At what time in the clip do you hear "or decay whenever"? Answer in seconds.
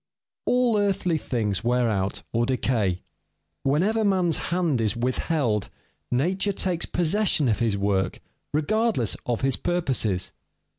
2.33-4.03